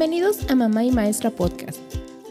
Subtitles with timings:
[0.00, 1.78] Bienvenidos a Mamá y Maestra Podcast,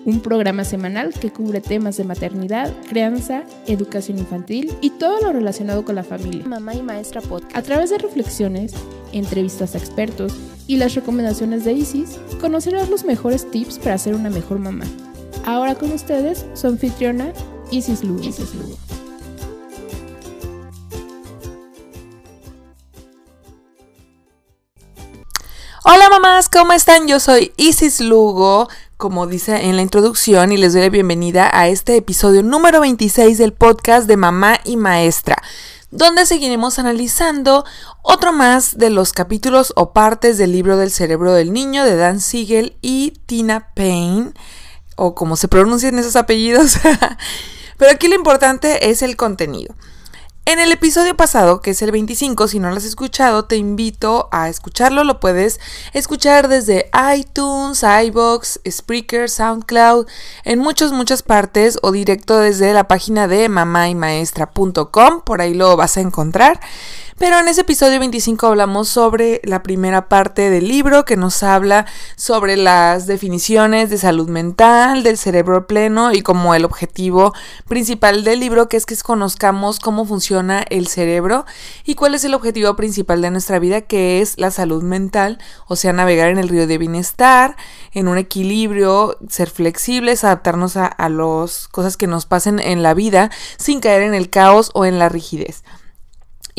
[0.03, 5.85] un programa semanal que cubre temas de maternidad, crianza, educación infantil y todo lo relacionado
[5.85, 6.43] con la familia.
[6.47, 7.55] Mamá y Maestra Podcast.
[7.55, 8.73] A través de reflexiones,
[9.13, 10.33] entrevistas a expertos
[10.65, 14.85] y las recomendaciones de Isis, conocerás los mejores tips para ser una mejor mamá.
[15.45, 17.33] Ahora con ustedes, su anfitriona
[17.69, 18.23] Isis Lugo.
[18.23, 18.88] Isis Lugo.
[26.51, 27.07] ¿Cómo están?
[27.07, 31.69] Yo soy Isis Lugo, como dice en la introducción, y les doy la bienvenida a
[31.69, 35.41] este episodio número 26 del podcast de Mamá y Maestra,
[35.91, 37.63] donde seguiremos analizando
[38.01, 42.19] otro más de los capítulos o partes del libro del cerebro del niño de Dan
[42.19, 44.33] Siegel y Tina Payne,
[44.97, 46.79] o como se pronuncian esos apellidos.
[47.77, 49.73] Pero aquí lo importante es el contenido.
[50.49, 54.29] En el episodio pasado, que es el 25, si no lo has escuchado, te invito
[54.31, 55.03] a escucharlo.
[55.03, 55.59] Lo puedes
[55.93, 60.07] escuchar desde iTunes, iBox, Spreaker, SoundCloud,
[60.45, 65.21] en muchas, muchas partes o directo desde la página de mamaymaestra.com.
[65.23, 66.59] Por ahí lo vas a encontrar.
[67.19, 71.85] Pero en ese episodio 25 hablamos sobre la primera parte del libro que nos habla
[72.15, 77.33] sobre las definiciones de salud mental, del cerebro pleno y como el objetivo
[77.67, 81.45] principal del libro que es que conozcamos cómo funciona el cerebro
[81.83, 85.75] y cuál es el objetivo principal de nuestra vida que es la salud mental, o
[85.75, 87.57] sea, navegar en el río de bienestar,
[87.91, 93.29] en un equilibrio, ser flexibles, adaptarnos a, las cosas que nos pasen en la vida
[93.57, 95.63] sin caer en el caos o en la rigidez.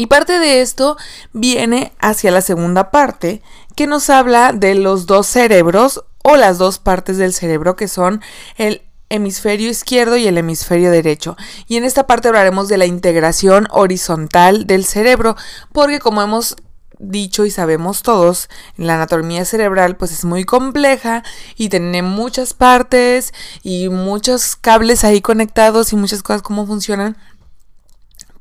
[0.00, 0.96] Y parte de esto
[1.34, 3.42] viene hacia la segunda parte,
[3.76, 8.22] que nos habla de los dos cerebros o las dos partes del cerebro que son
[8.56, 11.36] el hemisferio izquierdo y el hemisferio derecho.
[11.68, 15.36] Y en esta parte hablaremos de la integración horizontal del cerebro,
[15.70, 16.56] porque como hemos
[16.98, 21.24] dicho y sabemos todos, la anatomía cerebral pues es muy compleja
[21.56, 27.18] y tiene muchas partes y muchos cables ahí conectados y muchas cosas cómo funcionan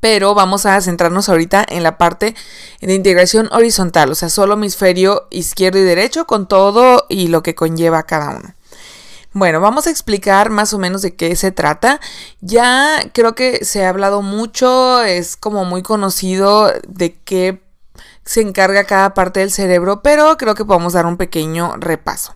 [0.00, 2.34] pero vamos a centrarnos ahorita en la parte
[2.80, 7.54] de integración horizontal, o sea, solo hemisferio izquierdo y derecho con todo y lo que
[7.54, 8.54] conlleva cada uno.
[9.32, 12.00] Bueno, vamos a explicar más o menos de qué se trata.
[12.40, 17.62] Ya creo que se ha hablado mucho, es como muy conocido de qué
[18.24, 22.34] se encarga cada parte del cerebro, pero creo que podemos dar un pequeño repaso.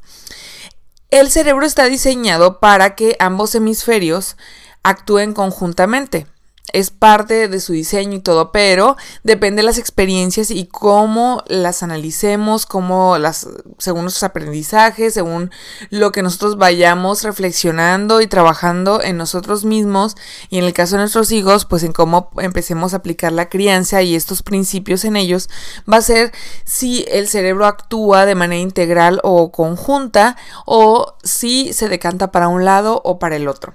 [1.10, 4.36] El cerebro está diseñado para que ambos hemisferios
[4.82, 6.26] actúen conjuntamente
[6.72, 11.82] es parte de su diseño y todo, pero depende de las experiencias y cómo las
[11.82, 13.46] analicemos, cómo las,
[13.78, 15.50] según nuestros aprendizajes, según
[15.90, 20.16] lo que nosotros vayamos reflexionando y trabajando en nosotros mismos
[20.48, 24.02] y en el caso de nuestros hijos, pues en cómo empecemos a aplicar la crianza
[24.02, 25.50] y estos principios en ellos,
[25.90, 26.32] va a ser
[26.64, 30.36] si el cerebro actúa de manera integral o conjunta
[30.66, 33.74] o si se decanta para un lado o para el otro.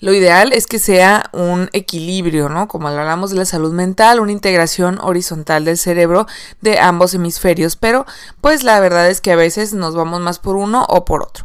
[0.00, 2.68] Lo ideal es que sea un equilibrio, ¿no?
[2.68, 6.26] Como hablamos de la salud mental, una integración horizontal del cerebro
[6.62, 8.06] de ambos hemisferios, pero
[8.40, 11.44] pues la verdad es que a veces nos vamos más por uno o por otro.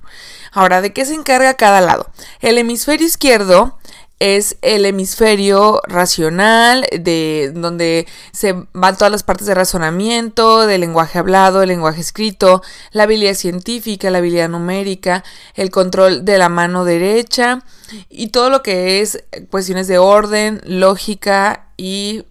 [0.54, 2.08] Ahora, ¿de qué se encarga cada lado?
[2.40, 3.78] El hemisferio izquierdo
[4.20, 11.20] es el hemisferio racional, de donde se van todas las partes de razonamiento, del lenguaje
[11.20, 12.62] hablado, el lenguaje escrito,
[12.92, 15.24] la habilidad científica, la habilidad numérica,
[15.54, 17.64] el control de la mano derecha
[18.10, 22.24] y todo lo que es cuestiones de orden, lógica y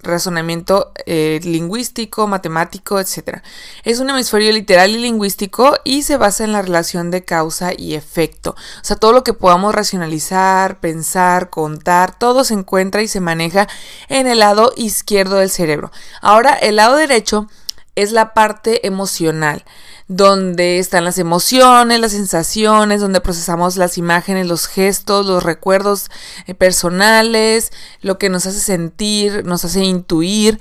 [0.00, 3.40] razonamiento eh, lingüístico, matemático, etc.
[3.84, 7.94] Es un hemisferio literal y lingüístico y se basa en la relación de causa y
[7.94, 8.50] efecto.
[8.50, 13.68] O sea, todo lo que podamos racionalizar, pensar, contar, todo se encuentra y se maneja
[14.08, 15.90] en el lado izquierdo del cerebro.
[16.20, 17.48] Ahora, el lado derecho
[17.96, 19.64] es la parte emocional
[20.08, 26.10] donde están las emociones, las sensaciones, donde procesamos las imágenes, los gestos, los recuerdos
[26.46, 30.60] eh, personales, lo que nos hace sentir, nos hace intuir.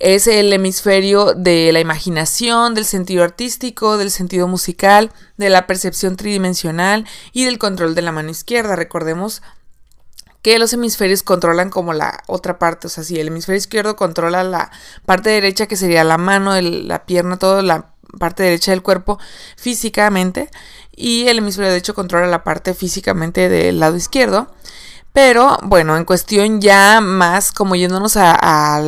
[0.00, 6.16] Es el hemisferio de la imaginación, del sentido artístico, del sentido musical, de la percepción
[6.16, 8.76] tridimensional y del control de la mano izquierda.
[8.76, 9.42] Recordemos
[10.46, 14.44] que los hemisferios controlan como la otra parte, o sea, si el hemisferio izquierdo controla
[14.44, 14.70] la
[15.04, 17.90] parte derecha que sería la mano, la pierna, todo la
[18.20, 19.18] parte derecha del cuerpo
[19.56, 20.48] físicamente
[20.94, 24.46] y el hemisferio derecho controla la parte físicamente del lado izquierdo.
[25.16, 28.82] Pero bueno, en cuestión ya más como yéndonos a,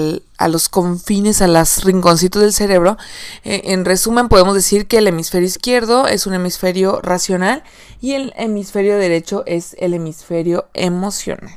[0.47, 2.99] los confines, a los rinconcitos del cerebro,
[3.45, 7.63] eh, en resumen podemos decir que el hemisferio izquierdo es un hemisferio racional
[8.03, 11.57] y el hemisferio derecho es el hemisferio emocional.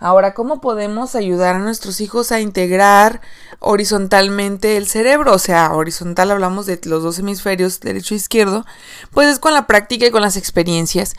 [0.00, 3.22] Ahora, ¿cómo podemos ayudar a nuestros hijos a integrar
[3.58, 5.32] horizontalmente el cerebro?
[5.32, 8.66] O sea, horizontal hablamos de los dos hemisferios, derecho e izquierdo,
[9.12, 11.14] pues es con la práctica y con las experiencias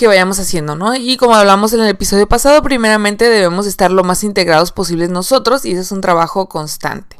[0.00, 0.94] que vayamos haciendo, ¿no?
[0.94, 5.66] Y como hablamos en el episodio pasado, primeramente debemos estar lo más integrados posibles nosotros
[5.66, 7.18] y ese es un trabajo constante.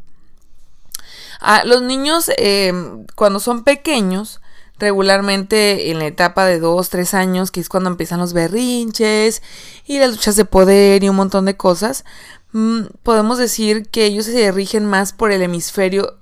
[1.43, 4.41] Ah, los niños, em, cuando son pequeños,
[4.79, 9.43] regularmente en la etapa de 2, 3 años, que es cuando empiezan los berrinches
[9.85, 12.07] y las luchas de poder y un montón de cosas,
[12.53, 16.20] mm, podemos decir que ellos se rigen más por el hemisferio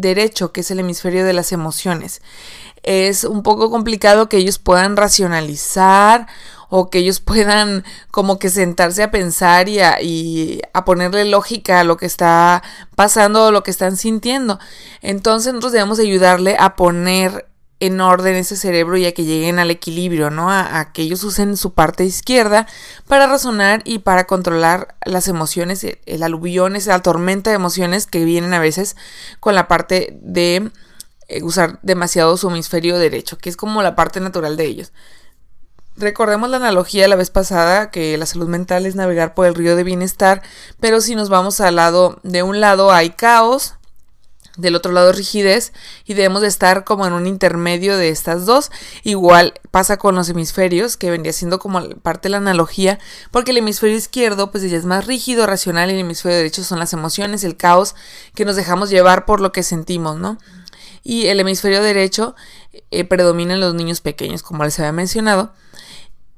[0.00, 2.20] derecho, que es el hemisferio de las emociones
[2.82, 6.26] es un poco complicado que ellos puedan racionalizar
[6.70, 11.80] o que ellos puedan como que sentarse a pensar y a, y a ponerle lógica
[11.80, 12.62] a lo que está
[12.94, 14.58] pasando o lo que están sintiendo.
[15.02, 17.46] Entonces nosotros debemos ayudarle a poner
[17.80, 20.50] en orden ese cerebro y a que lleguen al equilibrio, ¿no?
[20.50, 22.66] A, que ellos usen su parte izquierda
[23.06, 28.24] para razonar y para controlar las emociones, el, el aluvión, esa tormenta de emociones que
[28.24, 28.96] vienen a veces
[29.40, 30.70] con la parte de
[31.28, 34.92] eh, usar demasiado su hemisferio derecho, que es como la parte natural de ellos.
[35.94, 39.76] Recordemos la analogía la vez pasada, que la salud mental es navegar por el río
[39.76, 40.42] de bienestar,
[40.80, 43.74] pero si nos vamos al lado, de un lado hay caos,
[44.58, 45.72] del otro lado rigidez,
[46.04, 48.70] y debemos de estar como en un intermedio de estas dos.
[49.02, 52.98] Igual pasa con los hemisferios, que vendría siendo como parte de la analogía,
[53.30, 56.78] porque el hemisferio izquierdo pues ya es más rígido, racional, y el hemisferio derecho son
[56.78, 57.94] las emociones, el caos,
[58.34, 60.38] que nos dejamos llevar por lo que sentimos, ¿no?
[61.08, 62.34] y el hemisferio derecho
[62.90, 65.54] eh, predomina en los niños pequeños, como les había mencionado.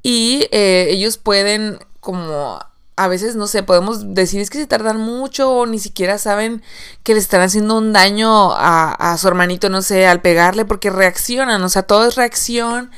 [0.01, 2.61] Y eh, ellos pueden como
[3.05, 6.63] a veces, no sé, podemos decir es que se tardan mucho o ni siquiera saben
[7.03, 11.63] que le están haciendo un daño a, su hermanito, no sé, al pegarle porque reaccionan,
[11.63, 12.91] o sea, todo es reacción.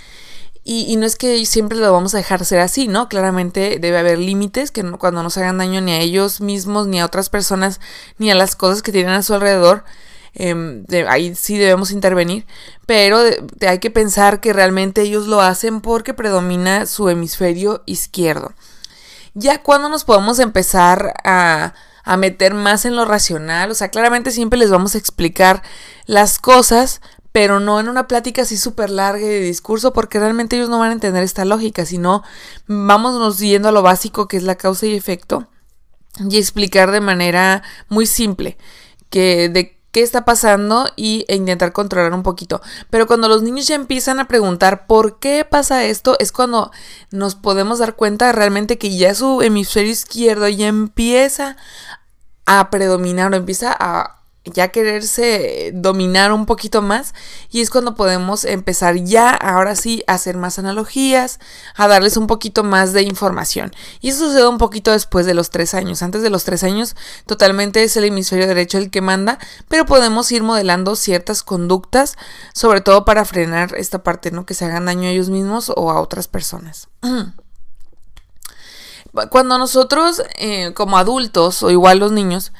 [0.65, 3.09] Y, no es que siempre lo vamos a dejar ser así, ¿no?
[3.09, 7.01] Claramente debe haber límites que cuando no se hagan daño ni a ellos mismos, ni
[7.01, 7.81] a otras personas,
[8.19, 9.85] ni a las cosas que tienen a su alrededor,
[10.35, 12.47] Em, ahí sí debemos intervenir,
[12.87, 13.19] pero
[13.67, 18.55] hay que pensar que realmente ellos lo hacen porque predomina su hemisferio izquierdo.
[19.35, 21.75] Ya cuando nos podemos empezar a,
[22.05, 25.63] a meter más en lo racional, o sea, claramente siempre les vamos a explicar
[26.07, 27.01] las cosas,
[27.33, 30.91] pero no en una plática así súper larga de discurso, porque realmente ellos no van
[30.91, 32.23] a entender esta lógica, sino
[32.67, 35.49] vámonos yendo a lo básico que es la causa y efecto
[36.29, 38.59] y explicar de manera muy simple
[39.11, 42.61] que de qué está pasando y, e intentar controlar un poquito.
[42.91, 46.73] Pero cuando los niños ya empiezan a preguntar por qué pasa esto, es cuando
[47.11, 51.57] nos podemos dar cuenta realmente que ya su hemisferio izquierdo ya empieza
[52.47, 57.15] a predominar o empieza a ya quererse dominar un poquito más
[57.51, 61.39] y es cuando podemos empezar ya ahora sí a hacer más analogías,
[61.77, 63.73] a darles un poquito más de información.
[64.01, 66.03] Y eso sucede un poquito después de los tres años.
[66.03, 66.97] Antes de los tres años
[67.27, 72.17] totalmente es el hemisferio derecho el que manda, pero podemos ir modelando ciertas conductas,
[72.53, 74.45] sobre todo para frenar esta parte, ¿no?
[74.45, 76.89] Que se hagan daño a ellos mismos o a otras personas.
[79.31, 82.51] Cuando nosotros eh, como adultos o igual los niños,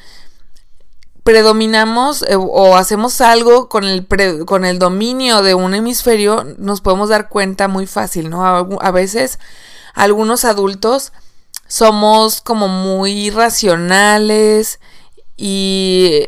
[1.23, 4.05] predominamos eh, o hacemos algo con el,
[4.45, 8.45] con el dominio de un hemisferio, nos podemos dar cuenta muy fácil, ¿no?
[8.45, 9.39] A, veces
[9.93, 11.13] algunos adultos
[11.67, 14.79] somos como muy racionales
[15.37, 16.27] y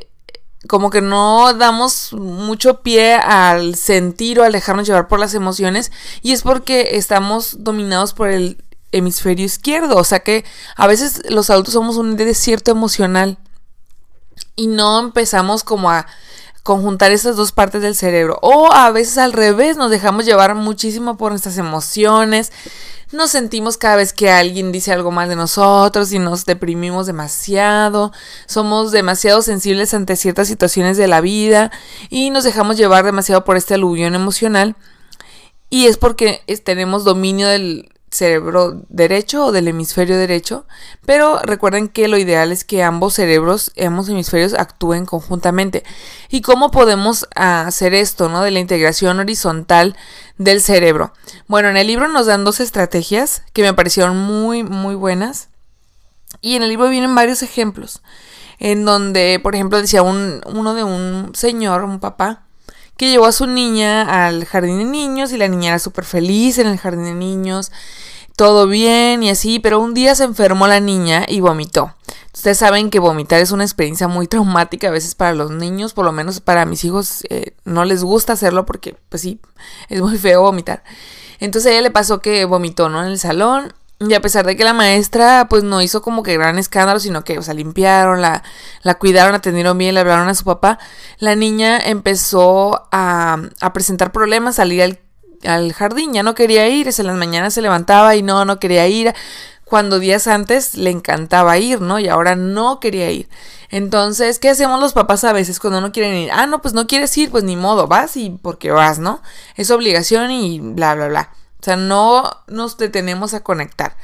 [0.68, 5.92] como que no damos mucho pie al sentir o al dejarnos llevar por las emociones
[6.22, 10.46] y es porque estamos dominados por el hemisferio izquierdo, o sea que
[10.78, 13.38] a veces los adultos somos un desierto emocional
[14.56, 16.06] y no empezamos como a
[16.64, 18.40] conjuntar esas dos partes del cerebro.
[18.42, 22.52] O a veces al revés, nos dejamos llevar muchísimo por nuestras emociones.
[23.12, 28.12] Nos sentimos cada vez que alguien dice algo mal de nosotros y nos deprimimos demasiado.
[28.48, 31.72] Somos demasiado sensibles ante ciertas situaciones de la vida
[32.10, 34.76] y nos dejamos llevar demasiado por este aluvión emocional.
[35.70, 40.66] Y es porque tenemos dominio del, cerebro derecho o del hemisferio derecho,
[41.06, 45.84] pero recuerden que lo ideal es que ambos cerebros, ambos hemisferios actúen conjuntamente.
[46.30, 48.42] ¿Y cómo podemos hacer esto, no?
[48.42, 49.96] De la integración horizontal
[50.38, 51.14] del cerebro.
[51.48, 55.50] Bueno, en el libro nos dan dos estrategias que me parecieron muy, muy buenas.
[56.42, 58.02] Y en el libro vienen varios ejemplos,
[58.60, 62.45] en donde, por ejemplo, decía un, uno de un señor, un papá,
[62.98, 66.58] que llevó a su niña al jardín de niños y la niña era súper feliz
[66.60, 67.72] en el jardín de niños,
[68.36, 71.94] todo bien y así, pero un día se enfermó la niña y vomitó.
[72.34, 76.06] Ustedes saben que vomitar es una experiencia muy traumática a veces para los niños, por
[76.06, 79.40] lo menos para mis hijos eh, no les gusta hacerlo porque, pues sí,
[79.88, 80.84] es muy feo vomitar.
[81.40, 83.02] Entonces a ella le pasó que vomitó, ¿no?
[83.02, 86.38] En el salón Y a pesar de que la maestra pues no hizo como que
[86.38, 88.44] gran escándalo, sino que, o sea, limpiaron, la,
[88.82, 90.80] la cuidaron, atendieron bien, le hablaron a su papá,
[91.20, 95.00] la niña empezó a, a presentar problemas, salir al,
[95.46, 98.86] al jardín, ya no quería ir, en las mañanas se levantaba y no, no quería
[98.88, 99.14] ir,
[99.64, 102.00] cuando días antes le encantaba ir, ¿no?
[102.00, 103.28] Y ahora no quería ir.
[103.70, 106.32] Entonces, ¿qué hacemos los papás a veces cuando no quieren ir?
[106.32, 109.22] Ah, no, pues no quieres ir, pues ni modo, vas y porque vas, ¿no?
[109.56, 111.32] Es obligación y bla, bla, bla.
[111.66, 113.98] Sea, no nos detenemos a conectar.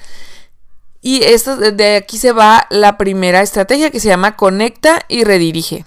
[1.01, 5.86] Y esto, de aquí se va la primera estrategia que se llama conecta y redirige.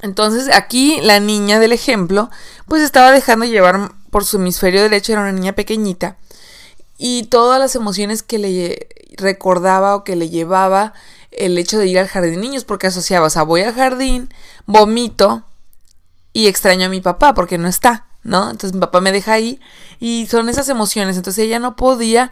[0.00, 2.30] Entonces aquí la niña del ejemplo
[2.66, 6.16] pues estaba dejando llevar por su hemisferio derecho, era una niña pequeñita,
[6.96, 10.94] y todas las emociones que le recordaba o que le llevaba
[11.30, 14.32] el hecho de ir al jardín de niños, porque asociaba, o sea, voy al jardín,
[14.66, 15.44] vomito
[16.32, 18.06] y extraño a mi papá porque no está.
[18.22, 18.50] ¿No?
[18.50, 19.60] Entonces mi papá me deja ahí
[19.98, 21.16] y son esas emociones.
[21.16, 22.30] Entonces ella no podía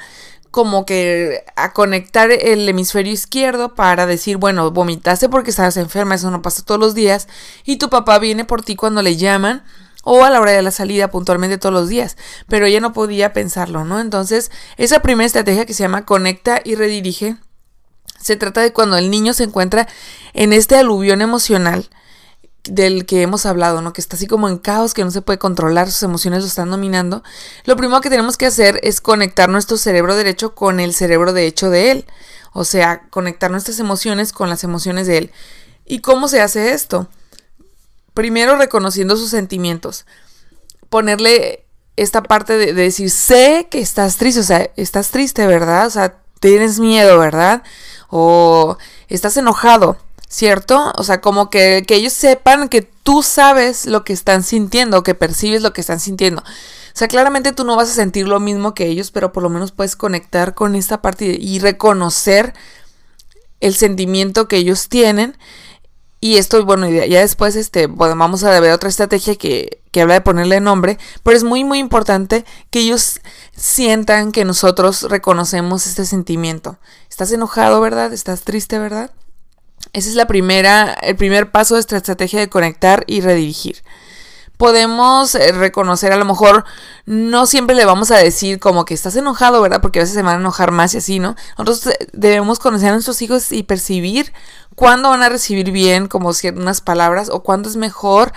[0.51, 6.31] como que a conectar el hemisferio izquierdo para decir, bueno, vomitaste porque estabas enferma, eso
[6.31, 7.29] no pasa todos los días,
[7.65, 9.63] y tu papá viene por ti cuando le llaman
[10.05, 12.17] o a la hora de la salida puntualmente todos los días,
[12.49, 14.01] pero ella no podía pensarlo, ¿no?
[14.01, 17.37] Entonces, esa primera estrategia que se llama conecta y redirige,
[18.19, 19.87] se trata de cuando el niño se encuentra
[20.33, 21.91] en este aluvión emocional,
[22.71, 23.93] del que hemos hablado, ¿no?
[23.93, 26.71] Que está así como en caos, que no se puede controlar, sus emociones lo están
[26.71, 27.23] dominando.
[27.65, 31.71] Lo primero que tenemos que hacer es conectar nuestro cerebro derecho con el cerebro derecho
[31.71, 32.07] de él.
[32.53, 35.33] O sea, conectar nuestras emociones con las emociones de él.
[35.85, 37.09] ¿Y cómo se hace esto?
[38.15, 40.07] Primero reconociendo sus sentimientos.
[40.89, 41.65] Ponerle
[41.97, 45.87] esta parte de, de decir, sé que estás triste, o sea, estás triste, ¿verdad?
[45.87, 47.63] O sea, tienes miedo, ¿verdad?
[48.09, 49.99] O estás enojado
[50.29, 50.93] ¿cierto?
[50.97, 55.63] O sea, como que, ellos sepan que tú sabes lo que están sintiendo, que percibes
[55.63, 56.43] lo que están sintiendo.
[56.43, 59.49] O sea, claramente tú no vas a sentir lo mismo que ellos, pero por lo
[59.49, 62.55] menos puedes conectar con esta parte y reconocer
[63.61, 65.37] el sentimiento que ellos tienen.
[66.21, 70.21] Y esto, bueno, ya después este, vamos a ver otra estrategia que, que habla de
[70.21, 73.21] ponerle nombre, pero es muy, muy importante que ellos
[73.57, 76.79] sientan que nosotros reconocemos este sentimiento.
[77.09, 78.13] Estás enojado, ¿verdad?
[78.13, 79.13] Estás triste, ¿verdad?
[79.93, 83.83] Ese es la primera, el primer paso de esta estrategia de conectar y redirigir.
[84.57, 86.65] Podemos eh, reconocer, a lo mejor
[87.07, 89.81] no siempre le vamos a decir como que estás enojado, ¿verdad?
[89.81, 91.37] Porque a veces se van a enojar más y así, ¿no?
[91.57, 94.33] Nosotros eh, debemos conocer a nuestros hijos y percibir
[94.75, 98.33] cuándo van a recibir bien como unas palabras o cuándo es mejor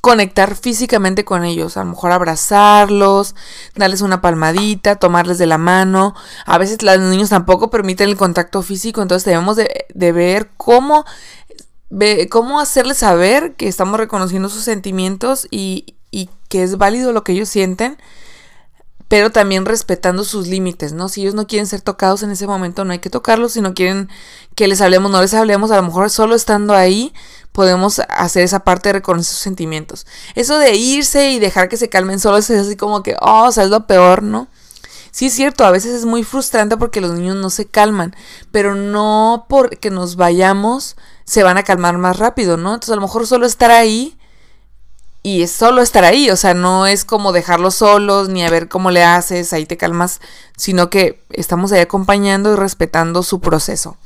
[0.00, 3.34] conectar físicamente con ellos, a lo mejor abrazarlos,
[3.74, 6.14] darles una palmadita, tomarles de la mano.
[6.46, 11.04] A veces los niños tampoco permiten el contacto físico, entonces debemos de, ver cómo,
[12.30, 17.32] cómo hacerles saber que estamos reconociendo sus sentimientos y, y que es válido lo que
[17.32, 17.98] ellos sienten
[19.10, 21.08] pero también respetando sus límites, ¿no?
[21.08, 23.74] Si ellos no quieren ser tocados en ese momento, no hay que tocarlos, si no
[23.74, 24.08] quieren
[24.54, 27.12] que les hablemos, no les hablemos, a lo mejor solo estando ahí
[27.52, 30.06] podemos hacer esa parte de reconocer sus sentimientos.
[30.34, 33.52] Eso de irse y dejar que se calmen solos es así como que, oh, o
[33.52, 34.48] sea, es lo peor, ¿no?
[35.10, 38.14] Sí es cierto, a veces es muy frustrante porque los niños no se calman,
[38.52, 40.96] pero no porque nos vayamos
[41.30, 42.74] se van a calmar más rápido, ¿no?
[42.74, 44.18] Entonces a lo mejor solo estar ahí
[45.22, 48.68] y es solo estar ahí, o sea, no es como dejarlos solos ni a ver
[48.68, 50.20] cómo le haces, ahí te calmas,
[50.56, 53.96] sino que estamos ahí acompañando y respetando su proceso.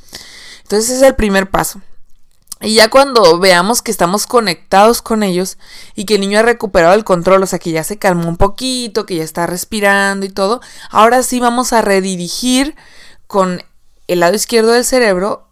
[0.63, 1.81] Entonces ese es el primer paso.
[2.65, 5.59] Y ya cuando veamos que estamos conectados con ellos
[5.93, 8.37] y que el niño ha recuperado el control, o sea, que ya se calmó un
[8.37, 12.75] poquito, que ya está respirando y todo, ahora sí vamos a redirigir
[13.27, 13.61] con
[14.07, 15.47] el lado izquierdo del cerebro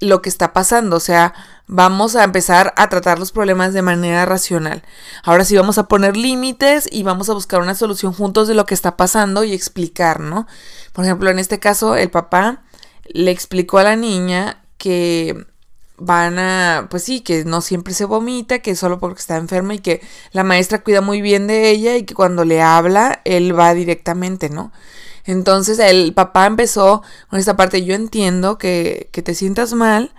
[0.00, 1.32] lo que está pasando, o sea,
[1.66, 4.82] vamos a empezar a tratar los problemas de manera racional.
[5.22, 8.66] Ahora sí vamos a poner límites y vamos a buscar una solución juntos de lo
[8.66, 10.46] que está pasando y explicar, ¿no?
[10.92, 12.64] Por ejemplo, en este caso, el papá
[13.06, 15.46] le explicó a la niña que
[15.98, 19.78] van a, pues sí, que no siempre se vomita, que solo porque está enferma y
[19.80, 20.00] que
[20.32, 24.48] la maestra cuida muy bien de ella y que cuando le habla, él va directamente,
[24.50, 24.72] ¿no?
[25.24, 30.12] Entonces el papá empezó con esta parte, yo entiendo que, que te sientas mal,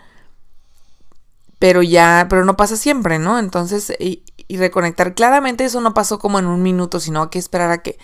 [1.59, 3.39] pero ya, pero no pasa siempre, ¿no?
[3.39, 7.39] Entonces, y, y, reconectar, claramente eso no pasó como en un minuto, sino hay que
[7.39, 7.97] esperar a que,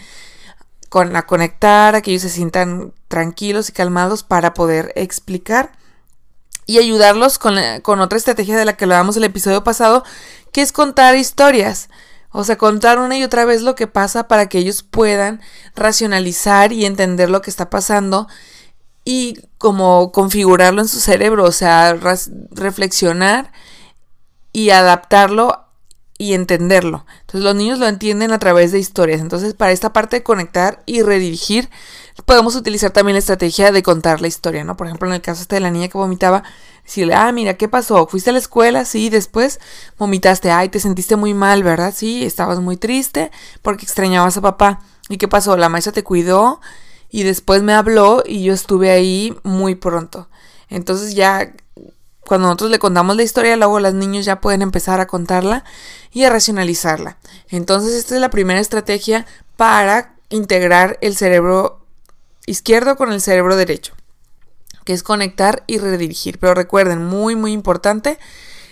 [0.90, 5.78] con, a conectar, a que ellos se sientan tranquilos y calmados para poder explicar
[6.70, 10.04] y ayudarlos con, con otra estrategia de la que hablábamos el episodio pasado,
[10.52, 11.90] que es contar historias.
[12.32, 15.42] O sea, contar una y otra vez lo que pasa para que ellos puedan
[15.76, 18.28] racionalizar y entender lo que está pasando
[19.04, 21.98] y como configurarlo en su cerebro, o sea,
[22.52, 23.52] reflexionar
[24.54, 25.66] y adaptarlo
[26.20, 27.08] y entenderlo.
[27.22, 29.22] Entonces los niños lo entienden a través de historias.
[29.22, 31.68] Entonces para esta parte de conectar y redirigir,
[32.26, 34.78] podemos utilizar también la estrategia de contar la historia, ¿no?
[34.78, 36.44] Por ejemplo, en el caso este de la niña que vomitaba,
[36.84, 38.08] decirle, ah, mira, ¿qué pasó?
[38.08, 38.86] ¿Fuiste a la escuela?
[38.86, 39.60] Sí, después
[39.98, 41.94] vomitaste, ay, te sentiste muy mal, ¿verdad?
[41.96, 44.82] Sí, estabas muy triste porque extrañabas a papá.
[45.08, 45.56] ¿Y qué pasó?
[45.58, 46.62] La maestra te cuidó
[47.10, 50.30] y después me habló y yo estuve ahí muy pronto.
[50.70, 51.54] Entonces ya
[52.26, 55.64] cuando nosotros le contamos la historia, luego los niños ya pueden empezar a contarla
[56.12, 57.18] y a racionalizarla.
[57.50, 59.26] Entonces esta es la primera estrategia
[59.58, 61.78] para integrar el cerebro
[62.46, 63.93] izquierdo con el cerebro derecho,
[64.86, 66.39] que es conectar y redirigir.
[66.39, 68.19] Pero recuerden, muy, muy importante,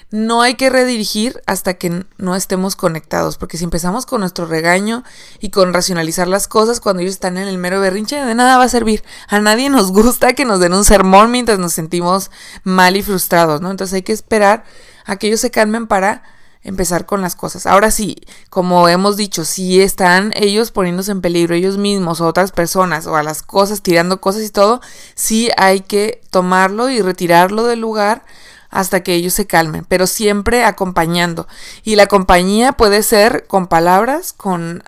[0.09, 5.03] no hay que redirigir hasta que no estemos conectados, porque si empezamos con nuestro regaño
[5.39, 8.63] y con racionalizar las cosas cuando ellos están en el mero berrinche, de nada va
[8.63, 9.03] a servir.
[9.27, 12.31] A nadie nos gusta que nos den un sermón mientras nos sentimos
[12.63, 13.69] mal y frustrados, ¿no?
[13.69, 14.63] Entonces hay que esperar
[15.05, 16.23] a que ellos se calmen para
[16.67, 17.65] empezar con las cosas.
[17.65, 18.17] Ahora sí,
[18.49, 23.15] como hemos dicho, si están ellos poniéndose en peligro ellos mismos o otras personas o
[23.15, 24.81] a las cosas, tirando cosas y todo,
[25.15, 28.25] sí hay que tomarlo y retirarlo del lugar
[28.69, 31.47] hasta que ellos se calmen, pero siempre acompañando.
[31.83, 34.83] Y la compañía puede ser con palabras, con,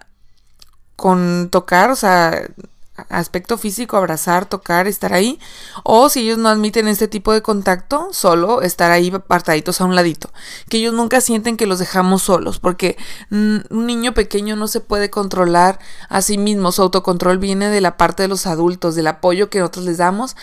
[0.98, 2.44] con tocar, o sea,
[3.10, 5.40] aspecto físico, abrazar, tocar, estar ahí.
[5.84, 9.96] O si ellos no admiten este tipo de contacto, solo estar ahí apartaditos a un
[9.96, 10.32] ladito.
[10.70, 12.98] Que ellos nunca sienten que los dejamos solos, porque
[13.32, 15.80] un niño pequeño no se puede controlar
[16.10, 16.72] a sí mismo.
[16.72, 20.36] Su autocontrol viene de la parte de los adultos, del apoyo que nosotros les damos.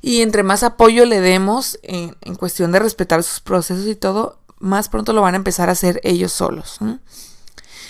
[0.00, 4.90] Y entre más apoyo le demos en, cuestión de respetar sus procesos y todo, más
[4.90, 6.78] pronto lo van a empezar a hacer ellos solos.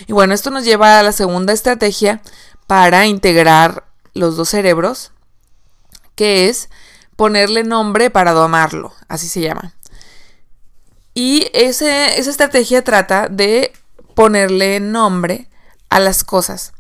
[0.06, 2.22] Y bueno, esto nos lleva a la segunda estrategia
[2.66, 5.12] para integrar los dos cerebros,
[6.14, 6.68] que es
[7.16, 9.74] ponerle nombre para domarlo, así se llama.
[11.14, 13.72] Y esa estrategia trata de
[14.14, 15.48] ponerle nombre
[15.88, 16.72] a las cosas.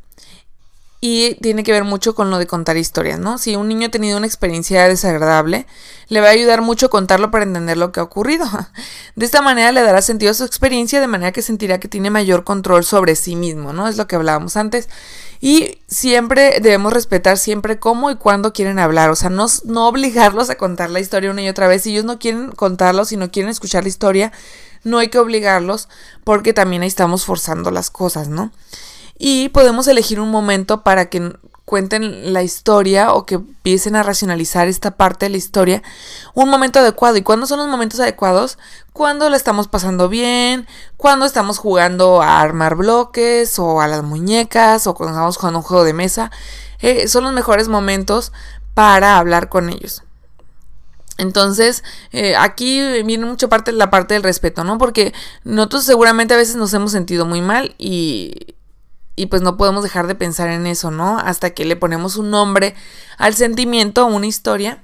[1.00, 3.36] Y tiene que ver mucho con lo de contar historias, ¿no?
[3.36, 5.66] Si un niño ha tenido una experiencia desagradable,
[6.08, 8.46] le va a ayudar mucho contarlo para entender lo que ha ocurrido.
[9.14, 12.08] De esta manera le dará sentido a su experiencia, de manera que sentirá que tiene
[12.08, 13.86] mayor control sobre sí mismo, ¿no?
[13.86, 14.88] Es lo que hablábamos antes.
[15.44, 19.10] Y siempre debemos respetar siempre cómo y cuándo quieren hablar.
[19.10, 21.82] O sea, no, no obligarlos a contar la historia una y otra vez.
[21.82, 24.32] Si ellos no quieren contarlo, si no quieren escuchar la historia,
[24.84, 25.90] no hay que obligarlos
[26.24, 28.52] porque también ahí estamos forzando las cosas, ¿no?
[29.18, 31.32] Y podemos elegir un momento para que
[31.64, 35.82] cuenten la historia o que empiecen a racionalizar esta parte de la historia,
[36.34, 37.16] un momento adecuado.
[37.16, 38.58] ¿Y cuándo son los momentos adecuados?
[38.92, 44.86] Cuando la estamos pasando bien, cuando estamos jugando a armar bloques o a las muñecas
[44.86, 46.30] o cuando estamos jugando un juego de mesa.
[46.80, 48.32] Eh, son los mejores momentos
[48.74, 50.02] para hablar con ellos.
[51.16, 54.78] Entonces, eh, aquí viene mucho parte la parte del respeto, ¿no?
[54.78, 58.53] Porque nosotros seguramente a veces nos hemos sentido muy mal y,
[59.16, 61.18] y pues no podemos dejar de pensar en eso, ¿no?
[61.18, 62.74] Hasta que le ponemos un nombre
[63.18, 64.82] al sentimiento, una historia.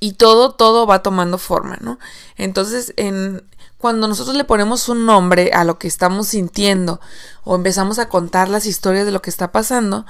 [0.00, 1.98] Y todo, todo va tomando forma, ¿no?
[2.36, 3.42] Entonces, en,
[3.78, 7.00] cuando nosotros le ponemos un nombre a lo que estamos sintiendo
[7.42, 10.06] o empezamos a contar las historias de lo que está pasando,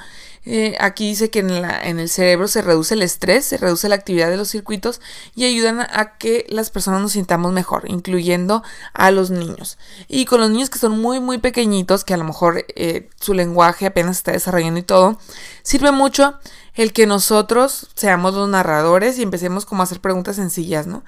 [0.47, 4.29] eh, aquí dice que en, el cerebro se reduce el estrés, se reduce la actividad
[4.29, 5.01] de los circuitos
[5.35, 9.79] y ayudan a que las personas nos sintamos mejor, incluyendo a los niños.
[10.07, 13.33] Y con los niños que son muy, muy pequeñitos, que a lo mejor eh, su
[13.33, 15.19] lenguaje apenas está desarrollando y todo,
[15.63, 16.39] sirve mucho
[16.75, 21.05] el que nosotros seamos los narradores y empecemos como a hacer preguntas sencillas, ¿no?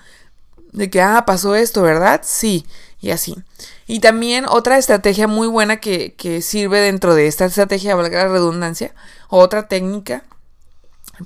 [0.73, 2.23] De que, ah, pasó esto, ¿verdad?
[2.25, 2.67] Sí,
[3.07, 3.37] y así.
[3.87, 8.95] Y también otra estrategia muy buena que, sirve dentro de esta estrategia, valga la redundancia,
[9.29, 10.25] otra técnica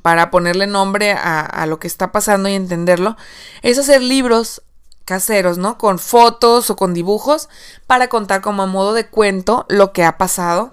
[0.03, 3.17] para ponerle nombre a, lo que está pasando y entenderlo,
[3.63, 4.63] es hacer libros
[5.05, 5.79] caseros, ¿no?
[5.79, 7.49] Con fotos o con dibujos
[7.89, 10.73] para contar como a modo de cuento lo que ha pasado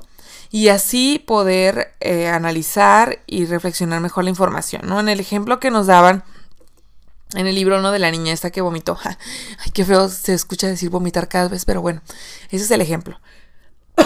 [0.52, 5.00] y así poder eh, analizar y reflexionar mejor la información, ¿no?
[5.00, 6.24] En el ejemplo que nos daban
[7.34, 7.92] en el libro, ¿no?
[7.92, 8.98] De la niña esta que vomitó.
[9.04, 12.02] Ay, qué feo se escucha decir vomitar cada vez, pero bueno,
[12.50, 13.20] ese es el ejemplo.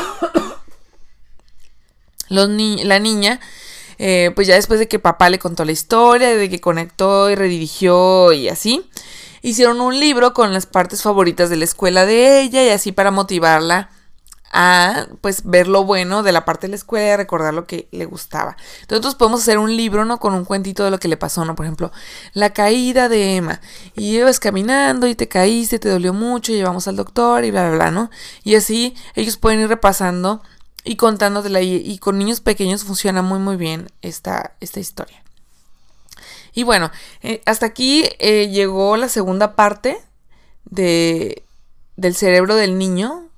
[2.29, 3.41] La niña,
[3.97, 7.35] eh, pues ya después de que papá le contó la historia, de que conectó y
[7.35, 8.89] redirigió y así,
[9.41, 13.11] hicieron un libro con las partes favoritas de la escuela de ella y así para
[13.11, 13.89] motivarla
[14.51, 17.87] a pues ver lo bueno de la parte de la escuela y recordar lo que
[17.91, 18.57] le gustaba.
[18.81, 20.19] Entonces podemos hacer un libro, ¿no?
[20.19, 21.55] Con un cuentito de lo que le pasó, ¿no?
[21.55, 21.91] Por ejemplo,
[22.33, 23.61] la caída de Emma.
[23.95, 27.69] Y ibas caminando y te caíste, te dolió mucho, y llevamos al doctor y bla,
[27.69, 28.09] bla, bla, ¿no?
[28.43, 30.41] Y así ellos pueden ir repasando
[30.83, 31.61] y contándotela.
[31.61, 35.21] Y, y con niños pequeños funciona muy, muy bien esta, esta historia.
[36.53, 39.97] Y bueno, eh, hasta aquí eh, llegó la segunda parte
[40.65, 41.43] de,
[41.95, 43.29] del cerebro del niño,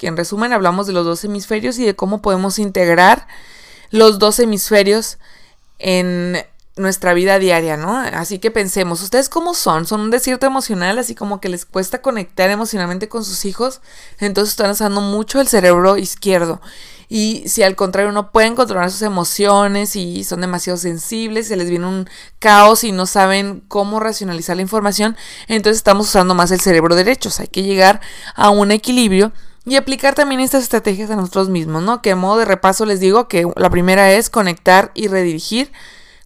[0.00, 3.28] que en resumen hablamos de los dos hemisferios y de cómo podemos integrar
[3.90, 5.18] los dos hemisferios
[5.78, 6.42] en
[6.76, 7.98] nuestra vida diaria, ¿no?
[7.98, 9.86] Así que pensemos, ¿ustedes cómo son?
[9.86, 13.82] ¿Son un desierto emocional, así como que les cuesta conectar emocionalmente con sus hijos?
[14.18, 16.62] Entonces están usando mucho el cerebro izquierdo.
[17.10, 21.68] Y si al contrario no pueden controlar sus emociones y son demasiado sensibles, se les
[21.68, 22.08] viene un
[22.38, 25.14] caos y no saben cómo racionalizar la información,
[25.46, 27.28] entonces estamos usando más el cerebro derecho.
[27.28, 28.00] O sea, hay que llegar
[28.34, 29.32] a un equilibrio
[29.66, 32.02] y aplicar también estas estrategias a nosotros mismos, ¿no?
[32.02, 35.70] Que a modo de repaso les digo que la primera es conectar y redirigir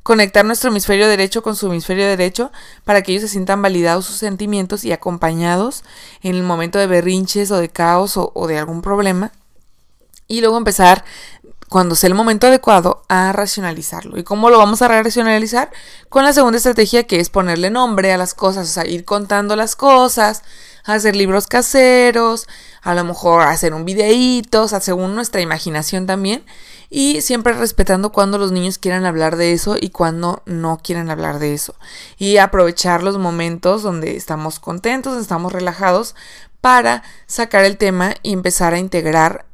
[0.05, 2.53] conectar nuestro hemisferio derecho con su hemisferio derecho
[2.85, 5.83] para que ellos se sientan validados sus sentimientos y acompañados
[6.23, 9.33] en el momento de berrinches o de caos o, de algún problema.
[10.29, 11.05] Y luego empezar,
[11.70, 14.18] cuando sea el momento adecuado, a racionalizarlo.
[14.18, 15.70] ¿Y cómo lo vamos a racionalizar?
[16.11, 19.57] Con la segunda estrategia que es ponerle nombre a las cosas, o sea, ir contando
[19.57, 20.42] las cosas,
[20.85, 22.47] hacer libros caseros,
[22.83, 26.44] a lo mejor hacer un videíto, o sea, según nuestra imaginación también
[26.90, 31.38] y siempre respetando cuando los niños quieran hablar de eso y cuando no quieran hablar
[31.38, 31.75] de eso.
[32.18, 36.14] Y aprovechar los momentos donde estamos contentos, estamos relajados
[36.61, 39.47] para sacar el tema y empezar a integrar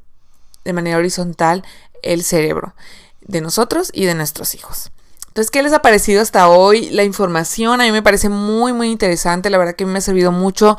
[0.64, 1.64] de manera horizontal
[2.02, 2.74] el cerebro
[3.20, 4.90] de nosotros y de nuestros hijos.
[5.28, 7.80] Entonces, ¿qué les ha parecido hasta hoy la información?
[7.80, 9.48] A mí me parece muy, muy interesante.
[9.48, 10.76] La verdad que me ha servido mucho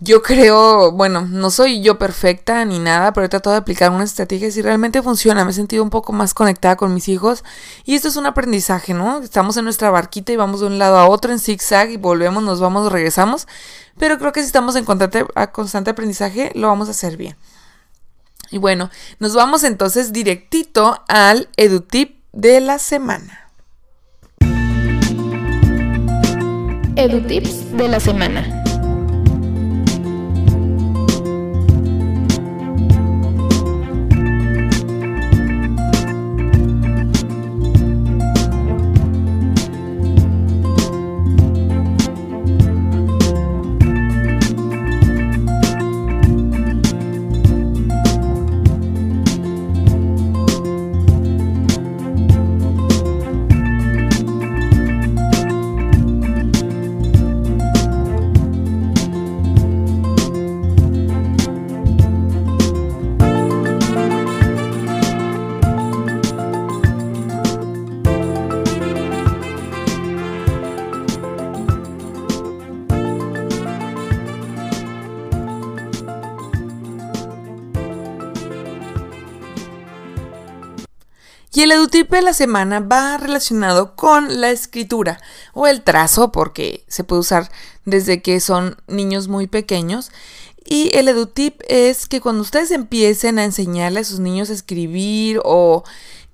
[0.00, 4.10] yo creo, bueno, no soy yo perfecta ni nada, pero he tratado de aplicar unas
[4.10, 5.44] estrategias y realmente funciona.
[5.44, 7.44] Me he sentido un poco más conectada con mis hijos
[7.84, 9.18] y esto es un aprendizaje, ¿no?
[9.22, 12.42] Estamos en nuestra barquita y vamos de un lado a otro en zigzag y volvemos,
[12.42, 13.46] nos vamos, regresamos.
[13.96, 17.36] Pero creo que si estamos en constante aprendizaje, lo vamos a hacer bien.
[18.50, 23.50] Y bueno, nos vamos entonces directito al EduTip de la semana.
[26.96, 28.64] EduTips de la semana.
[81.54, 85.20] Y el edutip de la semana va relacionado con la escritura
[85.52, 87.48] o el trazo, porque se puede usar
[87.84, 90.10] desde que son niños muy pequeños.
[90.64, 95.40] Y el edutip es que cuando ustedes empiecen a enseñarle a sus niños a escribir
[95.44, 95.84] o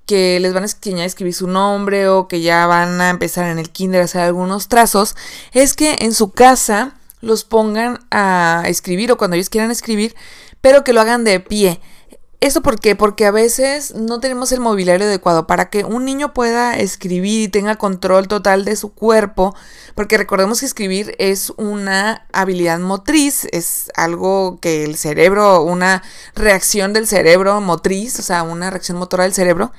[0.07, 3.45] que les van a enseñar a escribir su nombre o que ya van a empezar
[3.45, 5.15] en el kinder a hacer algunos trazos,
[5.51, 10.15] es que en su casa los pongan a escribir o cuando ellos quieran escribir,
[10.61, 11.79] pero que lo hagan de pie.
[12.41, 12.95] ¿Eso por qué?
[12.95, 17.47] Porque a veces no tenemos el mobiliario adecuado para que un niño pueda escribir y
[17.49, 19.55] tenga control total de su cuerpo,
[19.93, 26.01] porque recordemos que escribir es una habilidad motriz, es algo que el cerebro, una
[26.33, 29.71] reacción del cerebro motriz, o sea, una reacción motora del cerebro,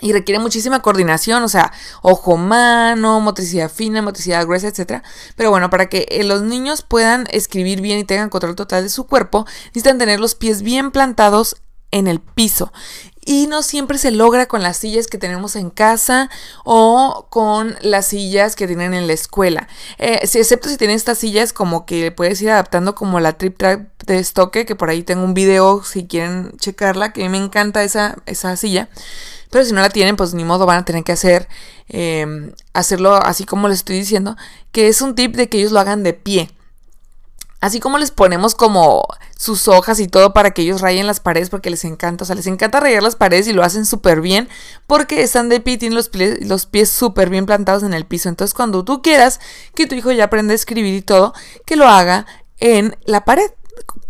[0.00, 1.72] y requiere muchísima coordinación, o sea,
[2.02, 5.02] ojo-mano, motricidad fina, motricidad gruesa, etc.
[5.36, 8.88] Pero bueno, para que eh, los niños puedan escribir bien y tengan control total de
[8.88, 12.72] su cuerpo, necesitan tener los pies bien plantados en el piso.
[13.28, 16.30] Y no siempre se logra con las sillas que tenemos en casa
[16.64, 19.66] o con las sillas que tienen en la escuela.
[19.98, 23.88] Eh, excepto si tienen estas sillas como que puedes ir adaptando como la trip track
[24.06, 27.44] de estoque, que por ahí tengo un video si quieren checarla, que a mí me
[27.44, 28.88] encanta esa, esa silla.
[29.50, 31.48] Pero si no la tienen, pues ni modo van a tener que hacer,
[31.88, 34.36] em, hacerlo así como les estoy diciendo,
[34.70, 36.50] que es un tip de que ellos lo hagan de pie.
[37.60, 41.48] Así como les ponemos como sus hojas y todo para que ellos rayen las paredes
[41.48, 42.24] porque les encanta.
[42.24, 44.48] O sea, les encanta rayar las paredes y lo hacen súper bien
[44.86, 48.28] porque están de pie tienen los los pies súper bien plantados en el piso.
[48.28, 49.40] Entonces, cuando tú quieras
[49.74, 51.32] que tu hijo ya aprenda a escribir y todo,
[51.64, 52.26] que lo haga
[52.58, 53.50] en la pared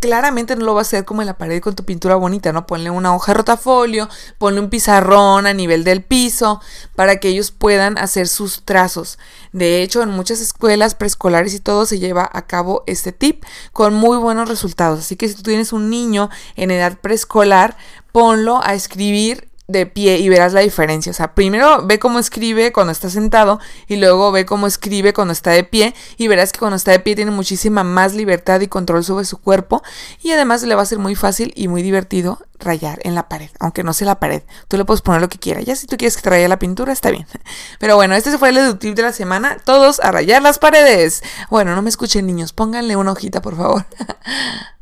[0.01, 2.67] claramente no lo va a hacer como en la pared con tu pintura bonita, ¿no?
[2.67, 6.61] Ponle una hoja rotafolio, ponle un pizarrón a nivel del piso
[6.95, 9.19] para que ellos puedan hacer sus trazos.
[9.53, 13.95] De hecho, en muchas escuelas preescolares y todo se lleva a cabo este tip con
[13.95, 15.01] muy buenos resultados.
[15.01, 17.77] Así que si tú tienes un niño en edad preescolar,
[18.13, 21.11] ponlo a escribir de pie y verás la diferencia.
[21.11, 25.33] O sea, primero ve cómo escribe cuando está sentado y luego ve cómo escribe cuando
[25.33, 28.69] está de pie y verás que cuando está de pie tiene muchísima más libertad y
[28.69, 29.83] control sobre su cuerpo
[30.23, 33.51] y además le va a ser muy fácil y muy divertido rayar en la pared,
[33.61, 34.43] aunque no sea la pared.
[34.69, 35.65] Tú le puedes poner lo que quieras.
[35.65, 37.27] Ya si tú quieres que te la pintura, está bien.
[37.79, 39.59] Pero bueno, este fue el deductivo de la semana.
[39.65, 41.23] Todos a rayar las paredes.
[41.51, 43.85] Bueno, no me escuchen niños, pónganle una hojita, por favor.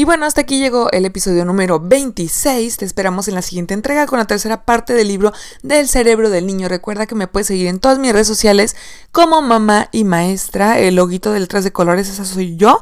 [0.00, 2.78] Y bueno, hasta aquí llegó el episodio número 26.
[2.78, 5.30] Te esperamos en la siguiente entrega con la tercera parte del libro
[5.62, 6.70] del cerebro del niño.
[6.70, 8.76] Recuerda que me puedes seguir en todas mis redes sociales
[9.12, 10.78] como mamá y maestra.
[10.78, 12.80] El loguito de letras de colores, esa soy yo.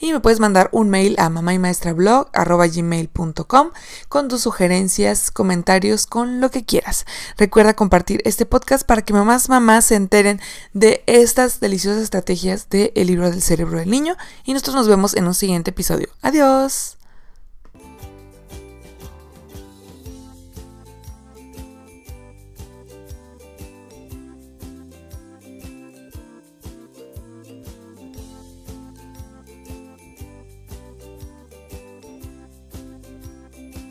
[0.00, 3.70] Y me puedes mandar un mail a mamá y maestra blog gmail.com
[4.08, 7.04] con tus sugerencias, comentarios, con lo que quieras.
[7.36, 10.40] Recuerda compartir este podcast para que mamás, mamás se enteren
[10.72, 14.16] de estas deliciosas estrategias del libro del cerebro del niño.
[14.44, 16.08] Y nosotros nos vemos en un siguiente episodio.
[16.22, 16.99] Adiós.